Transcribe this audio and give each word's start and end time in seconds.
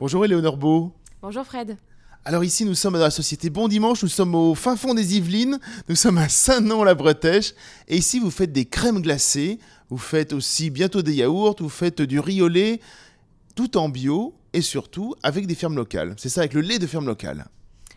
Bonjour 0.00 0.24
Éléonore 0.24 0.56
Beau. 0.56 0.94
Bonjour 1.20 1.44
Fred. 1.44 1.76
Alors 2.24 2.42
ici, 2.42 2.64
nous 2.64 2.74
sommes 2.74 2.94
dans 2.94 3.00
la 3.00 3.10
société 3.10 3.50
Bon 3.50 3.68
Dimanche, 3.68 4.02
nous 4.02 4.08
sommes 4.08 4.34
au 4.34 4.54
fin 4.54 4.74
fond 4.74 4.94
des 4.94 5.18
Yvelines, 5.18 5.60
nous 5.90 5.94
sommes 5.94 6.16
à 6.16 6.30
Saint-Nom-la-Bretèche, 6.30 7.52
et 7.86 7.98
ici 7.98 8.18
vous 8.18 8.30
faites 8.30 8.50
des 8.50 8.64
crèmes 8.64 9.02
glacées, 9.02 9.58
vous 9.90 9.98
faites 9.98 10.32
aussi 10.32 10.70
bientôt 10.70 11.02
des 11.02 11.16
yaourts, 11.16 11.56
vous 11.58 11.68
faites 11.68 12.00
du 12.00 12.18
riz 12.18 12.40
au 12.40 12.48
lait, 12.48 12.80
tout 13.54 13.76
en 13.76 13.90
bio, 13.90 14.34
et 14.54 14.62
surtout 14.62 15.14
avec 15.22 15.46
des 15.46 15.54
fermes 15.54 15.76
locales. 15.76 16.14
C'est 16.16 16.30
ça, 16.30 16.40
avec 16.40 16.54
le 16.54 16.62
lait 16.62 16.78
de 16.78 16.86
ferme 16.86 17.04
locale. 17.04 17.48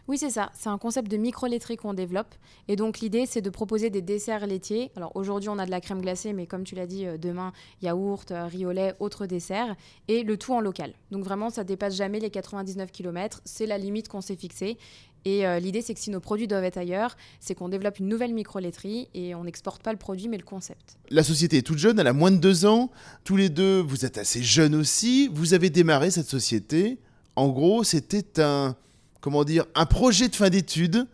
Oui, 0.08 0.18
c'est 0.18 0.30
ça. 0.30 0.52
C'est 0.54 0.70
un 0.70 0.78
concept 0.78 1.10
de 1.10 1.16
micro-laiterie 1.16 1.78
qu'on 1.78 1.94
développe. 1.94 2.36
Et 2.68 2.76
donc, 2.76 3.00
l'idée, 3.00 3.26
c'est 3.26 3.42
de 3.42 3.50
proposer 3.50 3.90
des 3.90 4.02
desserts 4.02 4.46
laitiers. 4.46 4.92
Alors, 4.98 5.16
aujourd'hui, 5.16 5.50
on 5.50 5.58
a 5.60 5.66
de 5.66 5.72
la 5.72 5.80
crème 5.80 6.02
glacée, 6.02 6.34
mais 6.34 6.46
comme 6.46 6.66
tu 6.66 6.76
l'as 6.76 6.88
dit, 6.88 7.06
euh, 7.06 7.18
demain, 7.18 7.54
yaourt, 7.82 8.32
euh, 8.32 8.46
riz 8.46 8.66
au 8.66 8.72
lait, 8.72 8.96
autres 9.00 9.28
desserts. 9.28 9.76
Et 10.10 10.24
le 10.24 10.36
tout 10.38 10.54
en 10.54 10.60
local. 10.60 10.94
Donc, 11.12 11.24
vraiment, 11.24 11.50
ça 11.50 11.64
dépasse 11.64 11.96
jamais 11.96 12.20
les 12.20 12.30
99 12.30 12.92
km. 12.92 13.42
C'est 13.46 13.66
la 13.66 13.78
limite 13.78 14.10
qu'on 14.10 14.20
s'est 14.20 14.36
fixée. 14.36 14.78
Et 15.26 15.48
euh, 15.48 15.60
l'idée, 15.60 15.82
c'est 15.82 15.94
que 15.94 16.00
si 16.00 16.10
nos 16.10 16.20
produits 16.20 16.48
doivent 16.48 16.66
être 16.66 16.78
ailleurs, 16.78 17.16
c'est 17.40 17.56
qu'on 17.56 17.70
développe 17.70 18.00
une 18.00 18.10
nouvelle 18.10 18.34
micro-laiterie 18.34 19.08
et 19.14 19.36
on 19.36 19.46
n'exporte 19.46 19.82
pas 19.82 19.94
le 19.94 19.98
produit, 19.98 20.28
mais 20.28 20.38
le 20.38 20.44
concept. 20.44 20.98
La 21.10 21.24
société 21.24 21.60
est 21.60 21.62
toute 21.62 21.78
jeune, 21.78 21.98
elle 21.98 22.08
a 22.08 22.14
moins 22.14 22.32
de 22.32 22.38
deux 22.38 22.66
ans. 22.66 22.92
Tous 23.24 23.38
les 23.38 23.48
deux, 23.48 23.80
vous 23.80 24.06
êtes 24.06 24.18
assez 24.18 24.44
jeunes 24.44 24.76
aussi. 24.76 25.30
Vous 25.32 25.54
avez 25.54 25.70
démarré 25.70 26.12
cette 26.12 26.28
société. 26.28 26.98
En 27.38 27.48
gros, 27.48 27.86
c'était 27.86 28.42
un 28.42 28.76
comment 29.24 29.46
dire, 29.46 29.64
un 29.74 29.86
projet 29.86 30.28
de 30.28 30.36
fin 30.36 30.50
d'études 30.50 31.08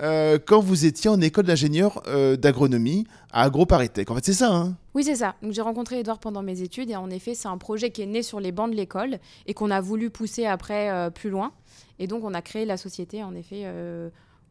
euh, 0.00 0.36
quand 0.44 0.60
vous 0.60 0.84
étiez 0.84 1.08
en 1.08 1.20
école 1.20 1.44
d'ingénieur 1.44 2.02
euh, 2.08 2.36
d'agronomie 2.36 3.06
à 3.32 3.44
AgroParisTech. 3.44 4.10
En 4.10 4.16
fait, 4.16 4.24
c'est 4.24 4.32
ça, 4.32 4.52
hein 4.52 4.74
Oui, 4.94 5.04
c'est 5.04 5.14
ça. 5.14 5.36
J'ai 5.48 5.62
rencontré 5.62 6.00
Edouard 6.00 6.18
pendant 6.18 6.42
mes 6.42 6.60
études 6.62 6.90
et 6.90 6.96
en 6.96 7.08
effet, 7.08 7.34
c'est 7.34 7.46
un 7.46 7.58
projet 7.58 7.90
qui 7.90 8.02
est 8.02 8.06
né 8.06 8.24
sur 8.24 8.40
les 8.40 8.50
bancs 8.50 8.68
de 8.68 8.74
l'école 8.74 9.20
et 9.46 9.54
qu'on 9.54 9.70
a 9.70 9.80
voulu 9.80 10.10
pousser 10.10 10.44
après 10.44 10.90
euh, 10.90 11.10
plus 11.10 11.30
loin. 11.30 11.52
Et 12.00 12.08
donc, 12.08 12.24
on 12.24 12.34
a 12.34 12.42
créé 12.42 12.64
la 12.64 12.76
société, 12.76 13.22
en 13.22 13.32
effet, 13.36 13.64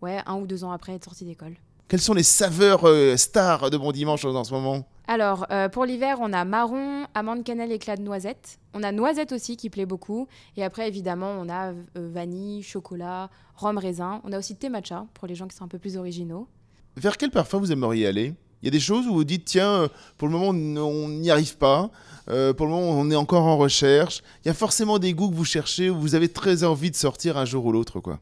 ouais, 0.01 0.19
un 0.25 0.35
ou 0.35 0.47
deux 0.47 0.63
ans 0.63 0.71
après 0.71 0.93
être 0.93 1.03
sorti 1.03 1.25
d'école. 1.25 1.55
Quelles 1.89 1.99
sont 1.99 2.13
les 2.13 2.23
saveurs 2.23 2.87
stars 3.17 3.69
de 3.69 3.75
Bon 3.75 3.91
Dimanche 3.91 4.23
en 4.23 4.43
ce 4.45 4.53
moment? 4.53 4.87
Alors, 5.07 5.47
euh, 5.51 5.67
pour 5.67 5.85
l'hiver, 5.85 6.17
on 6.21 6.31
a 6.31 6.45
marron, 6.45 7.05
amande 7.13 7.43
cannelle, 7.43 7.71
éclat 7.71 7.97
de 7.97 8.01
noisette. 8.01 8.59
On 8.73 8.83
a 8.83 8.91
noisette 8.91 9.31
aussi 9.31 9.57
qui 9.57 9.69
plaît 9.69 9.85
beaucoup. 9.85 10.27
Et 10.57 10.63
après, 10.63 10.87
évidemment, 10.87 11.31
on 11.39 11.49
a 11.49 11.71
euh, 11.71 11.73
vanille, 11.95 12.63
chocolat, 12.63 13.29
rhum, 13.55 13.77
raisin. 13.77 14.21
On 14.23 14.31
a 14.31 14.39
aussi 14.39 14.55
thé 14.55 14.69
matcha 14.69 15.05
pour 15.13 15.27
les 15.27 15.35
gens 15.35 15.47
qui 15.47 15.55
sont 15.55 15.65
un 15.65 15.69
peu 15.69 15.79
plus 15.79 15.97
originaux. 15.97 16.47
Vers 16.95 17.17
quel 17.17 17.31
parfum 17.31 17.59
vous 17.59 17.71
aimeriez 17.71 18.07
aller? 18.07 18.33
Il 18.61 18.65
y 18.65 18.67
a 18.67 18.71
des 18.71 18.79
choses 18.79 19.07
où 19.07 19.13
vous 19.13 19.23
dites, 19.23 19.45
tiens, 19.45 19.71
euh, 19.71 19.87
pour 20.17 20.27
le 20.27 20.33
moment, 20.37 20.49
on 20.49 21.09
n'y 21.09 21.31
arrive 21.31 21.57
pas. 21.57 21.89
pour 22.25 22.67
le 22.67 22.71
moment, 22.71 22.91
on 22.91 23.09
est 23.09 23.15
encore 23.15 23.43
en 23.43 23.57
recherche. 23.57 24.21
Il 24.45 24.47
y 24.47 24.51
a 24.51 24.53
forcément 24.53 24.99
des 24.99 25.13
goûts 25.13 25.29
que 25.29 25.35
vous 25.35 25.45
cherchez 25.45 25.89
où 25.89 25.99
vous 25.99 26.15
avez 26.15 26.29
très 26.29 26.63
envie 26.63 26.91
de 26.91 26.95
sortir 26.95 27.37
un 27.37 27.45
jour 27.45 27.65
ou 27.65 27.71
l'autre, 27.71 27.99
quoi. 27.99 28.19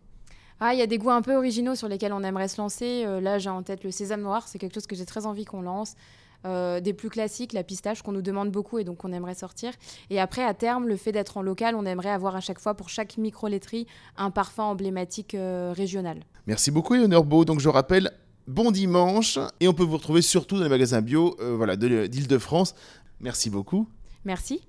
Ah, 0.62 0.74
il 0.74 0.80
y 0.80 0.82
a 0.82 0.88
des 0.88 0.98
goûts 0.98 1.12
un 1.12 1.22
peu 1.22 1.36
originaux 1.36 1.76
sur 1.76 1.88
lesquels 1.88 2.12
on 2.12 2.24
aimerait 2.24 2.50
se 2.50 2.60
lancer. 2.60 3.06
là, 3.22 3.38
j'ai 3.38 3.50
en 3.50 3.64
tête 3.64 3.84
le 3.84 3.92
sésame 3.92 4.22
noir. 4.22 4.48
C'est 4.48 4.60
quelque 4.60 4.74
chose 4.74 4.88
que 4.88 4.96
j'ai 4.96 5.06
très 5.06 5.26
envie 5.26 5.46
qu'on 5.46 5.62
lance. 5.62 5.96
Euh, 6.46 6.80
des 6.80 6.94
plus 6.94 7.10
classiques, 7.10 7.52
la 7.52 7.64
pistache 7.64 8.02
qu'on 8.02 8.14
nous 8.14 8.22
demande 8.22 8.50
beaucoup 8.50 8.80
et 8.80 8.86
donc 8.86 9.04
on 9.04 9.12
aimerait 9.12 9.36
sortir. 9.36 9.74
Et 10.10 10.22
après, 10.22 10.44
à 10.44 10.54
terme, 10.54 10.88
le 10.88 10.96
fait 10.96 11.12
d'être 11.12 11.36
en 11.36 11.42
local, 11.42 11.76
on 11.76 11.86
aimerait 11.86 12.12
avoir 12.12 12.36
à 12.36 12.40
chaque 12.40 12.60
fois 12.60 12.76
pour 12.76 12.88
chaque 12.90 13.18
micro-laiterie 13.18 13.88
un 14.16 14.32
parfum 14.32 14.64
emblématique 14.64 15.36
euh, 15.36 15.74
régional. 15.76 16.24
Merci 16.48 16.72
beaucoup, 16.72 16.94
Léonore 16.94 17.26
Beau. 17.26 17.44
Donc 17.44 17.60
je 17.60 17.68
rappelle, 17.68 18.12
bon 18.48 18.72
dimanche 18.72 19.38
et 19.60 19.68
on 19.68 19.74
peut 19.74 19.84
vous 19.84 19.98
retrouver 19.98 20.22
surtout 20.22 20.58
dans 20.58 20.64
les 20.64 20.70
magasins 20.70 21.02
bio 21.02 21.36
euh, 21.42 21.56
voilà, 21.58 21.76
d'Île-de-France. 21.76 22.74
Merci 23.20 23.50
beaucoup. 23.50 23.90
Merci. 24.24 24.62